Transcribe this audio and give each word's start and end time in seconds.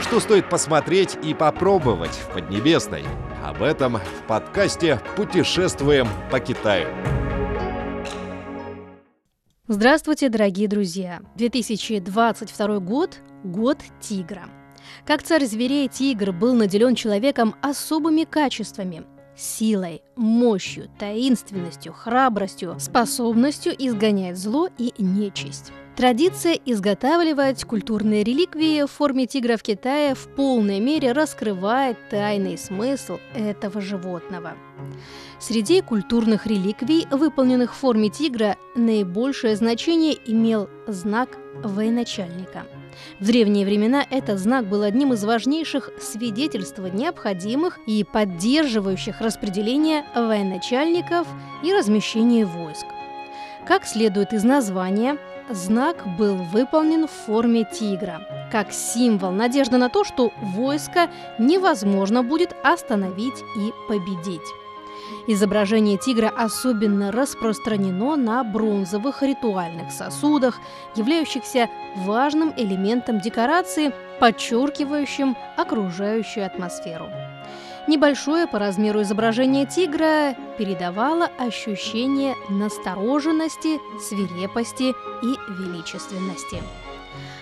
Что 0.00 0.18
стоит 0.18 0.48
посмотреть 0.48 1.18
и 1.22 1.34
попробовать 1.34 2.12
в 2.12 2.32
Поднебесной? 2.32 3.04
Об 3.44 3.62
этом 3.62 3.98
в 3.98 4.26
подкасте 4.26 4.98
«Путешествуем 5.14 6.08
по 6.30 6.40
Китаю». 6.40 6.88
Здравствуйте, 9.68 10.30
дорогие 10.30 10.68
друзья! 10.68 11.20
2022 11.36 12.78
год– 12.78 13.18
год 13.44 13.78
тигра. 14.00 14.44
Как 15.04 15.22
царь 15.22 15.44
зверей 15.44 15.86
тигр 15.86 16.32
был 16.32 16.54
наделен 16.54 16.94
человеком 16.94 17.54
особыми 17.60 18.24
качествами– 18.24 19.04
силой, 19.36 20.02
мощью, 20.16 20.88
таинственностью, 20.98 21.92
храбростью, 21.92 22.76
способностью 22.80 23.74
изгонять 23.78 24.38
зло 24.38 24.68
и 24.78 24.92
нечисть. 24.98 25.72
Традиция 25.96 26.58
изготавливать 26.64 27.64
культурные 27.64 28.24
реликвии 28.24 28.82
в 28.82 28.90
форме 28.90 29.26
тигра 29.26 29.56
в 29.56 29.62
Китае 29.62 30.14
в 30.14 30.28
полной 30.34 30.80
мере 30.80 31.12
раскрывает 31.12 31.98
тайный 32.08 32.56
смысл 32.56 33.18
этого 33.34 33.80
животного. 33.80 34.54
Среди 35.38 35.82
культурных 35.82 36.46
реликвий, 36.46 37.06
выполненных 37.10 37.74
в 37.74 37.78
форме 37.78 38.08
тигра, 38.08 38.56
наибольшее 38.74 39.56
значение 39.56 40.16
имел 40.26 40.68
знак 40.86 41.36
военачальника– 41.62 42.64
в 43.18 43.26
древние 43.26 43.66
времена 43.66 44.04
этот 44.10 44.38
знак 44.38 44.66
был 44.66 44.82
одним 44.82 45.12
из 45.12 45.24
важнейших 45.24 45.90
свидетельств 46.00 46.78
необходимых 46.78 47.78
и 47.86 48.04
поддерживающих 48.04 49.20
распределение 49.20 50.04
военачальников 50.14 51.26
и 51.62 51.72
размещение 51.72 52.46
войск. 52.46 52.86
Как 53.66 53.84
следует 53.86 54.32
из 54.32 54.42
названия, 54.42 55.18
знак 55.52 56.04
был 56.16 56.36
выполнен 56.36 57.06
в 57.06 57.10
форме 57.10 57.64
тигра, 57.64 58.48
как 58.50 58.72
символ 58.72 59.32
надежды 59.32 59.76
на 59.76 59.88
то, 59.88 60.04
что 60.04 60.32
войско 60.40 61.10
невозможно 61.38 62.22
будет 62.22 62.54
остановить 62.62 63.44
и 63.56 63.72
победить. 63.88 64.40
Изображение 65.26 65.98
тигра 65.98 66.28
особенно 66.28 67.12
распространено 67.12 68.16
на 68.16 68.42
бронзовых 68.44 69.22
ритуальных 69.22 69.92
сосудах, 69.92 70.58
являющихся 70.94 71.68
важным 71.96 72.52
элементом 72.56 73.20
декорации, 73.20 73.92
подчеркивающим 74.18 75.36
окружающую 75.56 76.46
атмосферу. 76.46 77.08
Небольшое 77.88 78.46
по 78.46 78.58
размеру 78.58 79.02
изображение 79.02 79.66
тигра 79.66 80.34
передавало 80.58 81.28
ощущение 81.38 82.34
настороженности, 82.48 83.78
свирепости 84.00 84.90
и 84.90 85.52
величественности. 85.52 86.62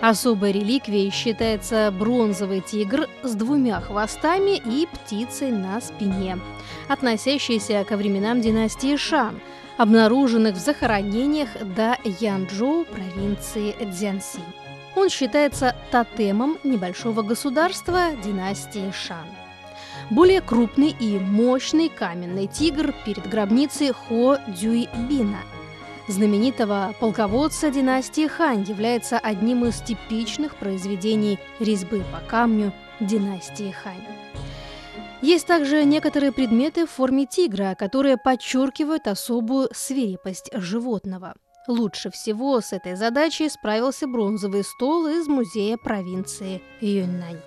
Особой 0.00 0.50
реликвией 0.50 1.10
считается 1.10 1.94
бронзовый 1.96 2.60
тигр 2.60 3.06
с 3.22 3.34
двумя 3.34 3.80
хвостами 3.80 4.56
и 4.56 4.86
птицей 4.86 5.52
на 5.52 5.80
спине, 5.80 6.40
относящийся 6.88 7.84
ко 7.88 7.96
временам 7.96 8.40
династии 8.40 8.96
Шан, 8.96 9.40
обнаруженных 9.78 10.56
в 10.56 10.58
захоронениях 10.58 11.50
до 11.76 11.96
Янчжоу 12.04 12.84
провинции 12.84 13.76
Цзянси. 13.92 14.40
Он 14.96 15.08
считается 15.08 15.76
тотемом 15.92 16.58
небольшого 16.64 17.22
государства 17.22 18.10
династии 18.24 18.90
Шан. 18.90 19.41
Более 20.10 20.40
крупный 20.40 20.94
и 20.98 21.18
мощный 21.18 21.88
каменный 21.88 22.46
тигр 22.46 22.94
перед 23.04 23.28
гробницей 23.28 23.92
Хо 23.92 24.38
Дюйбина– 24.48 25.38
знаменитого 26.08 26.94
полководца 27.00 27.70
династии 27.70 28.26
Хань 28.26 28.64
является 28.64 29.18
одним 29.18 29.64
из 29.64 29.80
типичных 29.80 30.56
произведений 30.56 31.38
резьбы 31.60 32.04
по 32.12 32.18
камню 32.28 32.72
династии 33.00 33.70
Хань. 33.70 34.04
Есть 35.20 35.46
также 35.46 35.84
некоторые 35.84 36.32
предметы 36.32 36.86
в 36.86 36.90
форме 36.90 37.26
тигра, 37.26 37.76
которые 37.78 38.16
подчеркивают 38.16 39.06
особую 39.06 39.68
свирепость 39.72 40.50
животного. 40.52 41.34
Лучше 41.68 42.10
всего 42.10 42.60
с 42.60 42.72
этой 42.72 42.96
задачей 42.96 43.48
справился 43.48 44.08
бронзовый 44.08 44.64
стол 44.64 45.06
из 45.06 45.28
музея 45.28 45.76
провинции 45.76 46.60
Юньнань. 46.80 47.40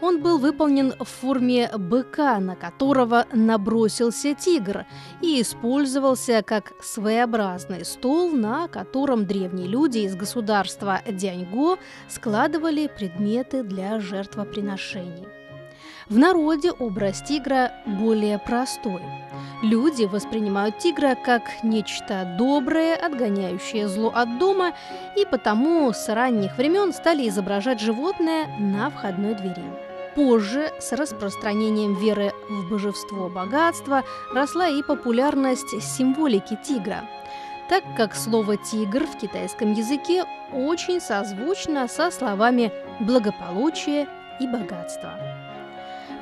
Он 0.00 0.20
был 0.20 0.38
выполнен 0.38 0.94
в 0.98 1.04
форме 1.04 1.70
быка, 1.76 2.38
на 2.38 2.56
которого 2.56 3.26
набросился 3.32 4.34
тигр, 4.34 4.84
и 5.22 5.40
использовался 5.40 6.42
как 6.42 6.72
своеобразный 6.82 7.84
стол, 7.84 8.30
на 8.30 8.68
котором 8.68 9.26
древние 9.26 9.66
люди 9.66 9.98
из 9.98 10.14
государства 10.14 11.00
Дяньго 11.06 11.78
складывали 12.08 12.86
предметы 12.88 13.62
для 13.62 14.00
жертвоприношений. 14.00 15.43
В 16.08 16.18
народе 16.18 16.70
образ 16.72 17.22
тигра 17.22 17.72
более 17.86 18.38
простой. 18.38 19.02
Люди 19.62 20.04
воспринимают 20.04 20.78
тигра 20.78 21.14
как 21.14 21.42
нечто 21.62 22.36
доброе, 22.38 22.94
отгоняющее 22.96 23.88
зло 23.88 24.12
от 24.14 24.38
дома, 24.38 24.74
и 25.16 25.24
потому 25.24 25.90
с 25.92 26.08
ранних 26.12 26.58
времен 26.58 26.92
стали 26.92 27.28
изображать 27.28 27.80
животное 27.80 28.46
на 28.58 28.90
входной 28.90 29.34
двери. 29.34 29.64
Позже, 30.14 30.70
с 30.78 30.92
распространением 30.92 31.94
веры 31.94 32.32
в 32.48 32.68
божество 32.68 33.28
богатства, 33.28 34.04
росла 34.32 34.68
и 34.68 34.82
популярность 34.82 35.82
символики 35.82 36.58
тигра, 36.62 37.08
так 37.68 37.82
как 37.96 38.14
слово 38.14 38.56
«тигр» 38.56 39.06
в 39.06 39.16
китайском 39.16 39.72
языке 39.72 40.24
очень 40.52 41.00
созвучно 41.00 41.88
со 41.88 42.10
словами 42.10 42.70
«благополучие» 43.00 44.06
и 44.40 44.46
«богатство». 44.46 45.43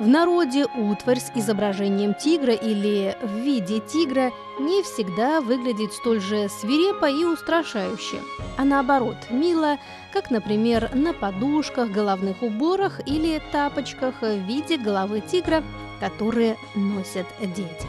В 0.03 0.07
народе 0.09 0.65
утварь 0.75 1.19
с 1.19 1.31
изображением 1.33 2.13
тигра 2.13 2.53
или 2.53 3.15
в 3.21 3.37
виде 3.37 3.79
тигра 3.79 4.33
не 4.59 4.83
всегда 4.83 5.39
выглядит 5.39 5.93
столь 5.93 6.19
же 6.19 6.49
свирепо 6.49 7.05
и 7.09 7.23
устрашающе, 7.23 8.17
а 8.57 8.65
наоборот, 8.65 9.15
мило, 9.29 9.77
как, 10.11 10.29
например, 10.29 10.93
на 10.93 11.13
подушках, 11.13 11.89
головных 11.89 12.43
уборах 12.43 12.99
или 13.05 13.41
тапочках 13.53 14.15
в 14.19 14.39
виде 14.45 14.75
головы 14.75 15.21
тигра, 15.21 15.63
которые 16.01 16.57
носят 16.75 17.25
дети. 17.39 17.87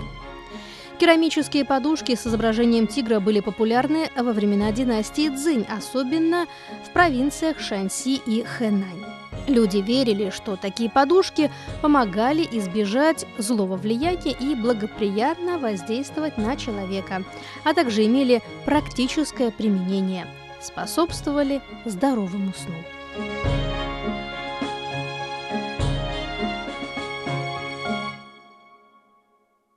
Керамические 1.01 1.65
подушки 1.65 2.15
с 2.15 2.29
изображением 2.29 2.87
тигра 2.87 3.19
были 3.19 3.41
популярны 3.41 4.09
во 4.17 4.33
времена 4.33 4.71
династии 4.71 5.31
Цзинь, 5.35 5.67
особенно 5.69 6.47
в 6.87 6.91
провинциях 6.91 7.59
Шанси 7.59 8.21
и 8.25 8.45
Хэнань. 8.45 9.14
Люди 9.47 9.79
верили, 9.79 10.31
что 10.31 10.57
такие 10.57 10.89
подушки 10.89 11.51
помогали 11.83 12.49
избежать 12.51 13.27
злого 13.37 13.77
влияния 13.77 14.33
и 14.33 14.55
благоприятно 14.55 15.59
воздействовать 15.59 16.39
на 16.39 16.57
человека, 16.57 17.25
а 17.65 17.75
также 17.75 18.07
имели 18.07 18.43
практическое 18.65 19.51
применение, 19.51 20.27
способствовали 20.61 21.61
здоровому 21.85 22.53
сну. 22.55 23.04